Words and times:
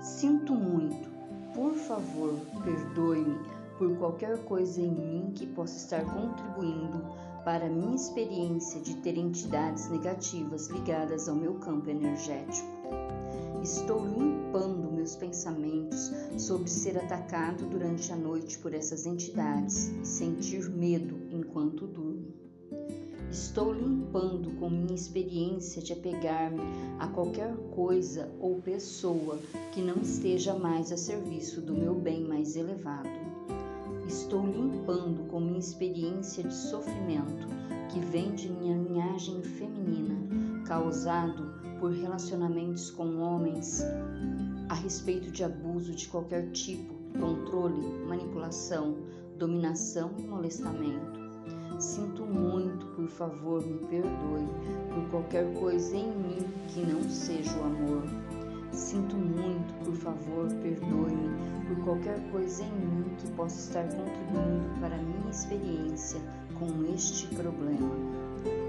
Sinto 0.00 0.54
muito. 0.54 1.10
Por 1.54 1.74
favor, 1.74 2.34
perdoe-me 2.64 3.38
por 3.76 3.96
qualquer 3.98 4.38
coisa 4.44 4.80
em 4.80 4.90
mim 4.90 5.32
que 5.34 5.46
possa 5.46 5.76
estar 5.76 6.04
contribuindo 6.04 7.04
para 7.44 7.66
a 7.66 7.68
minha 7.68 7.96
experiência 7.96 8.80
de 8.80 8.94
ter 8.96 9.18
entidades 9.18 9.90
negativas 9.90 10.68
ligadas 10.68 11.28
ao 11.28 11.34
meu 11.34 11.54
campo 11.54 11.90
energético. 11.90 12.68
Estou 13.62 14.06
limpando 14.06 14.90
meus 14.90 15.16
pensamentos 15.16 16.10
sobre 16.38 16.70
ser 16.70 16.96
atacado 16.96 17.66
durante 17.66 18.10
a 18.10 18.16
noite 18.16 18.58
por 18.58 18.72
essas 18.72 19.04
entidades 19.04 19.88
e 19.88 20.06
sentir 20.06 20.68
medo 20.70 21.14
enquanto 21.30 21.86
durmo. 21.86 22.32
Estou 23.30 23.72
limpando 23.72 24.50
com 24.58 24.68
minha 24.68 24.92
experiência 24.92 25.80
de 25.80 25.92
apegar-me 25.92 26.60
a 26.98 27.06
qualquer 27.06 27.54
coisa 27.76 28.28
ou 28.40 28.56
pessoa 28.56 29.38
que 29.70 29.80
não 29.80 30.02
esteja 30.02 30.52
mais 30.54 30.90
a 30.90 30.96
serviço 30.96 31.60
do 31.60 31.72
meu 31.72 31.94
bem 31.94 32.24
mais 32.24 32.56
elevado. 32.56 33.08
Estou 34.04 34.44
limpando 34.44 35.28
com 35.28 35.38
minha 35.38 35.60
experiência 35.60 36.42
de 36.42 36.52
sofrimento 36.52 37.46
que 37.92 38.00
vem 38.00 38.34
de 38.34 38.48
minha 38.48 38.76
linhagem 38.76 39.40
feminina, 39.42 40.64
causado 40.66 41.54
por 41.78 41.92
relacionamentos 41.92 42.90
com 42.90 43.20
homens 43.20 43.84
a 44.68 44.74
respeito 44.74 45.30
de 45.30 45.44
abuso 45.44 45.94
de 45.94 46.08
qualquer 46.08 46.50
tipo, 46.50 46.94
controle, 47.20 47.80
manipulação, 48.08 48.96
dominação 49.38 50.10
e 50.18 50.22
molestamento 50.22 51.29
Sinto 51.78 52.26
muito, 52.26 52.86
por 52.86 53.08
favor, 53.08 53.64
me 53.64 53.78
perdoe 53.86 54.46
por 54.92 55.10
qualquer 55.10 55.52
coisa 55.54 55.96
em 55.96 56.06
mim 56.06 56.38
que 56.68 56.80
não 56.80 57.02
seja 57.02 57.56
o 57.58 57.64
amor. 57.64 58.02
Sinto 58.72 59.16
muito, 59.16 59.74
por 59.84 59.94
favor, 59.94 60.48
perdoe-me 60.62 61.30
por 61.66 61.84
qualquer 61.84 62.20
coisa 62.30 62.62
em 62.62 62.72
mim 62.72 63.16
que 63.18 63.28
possa 63.32 63.58
estar 63.58 63.84
contribuindo 63.84 64.80
para 64.80 64.94
a 64.94 64.98
minha 64.98 65.30
experiência 65.30 66.20
com 66.58 66.92
este 66.92 67.26
problema. 67.34 68.59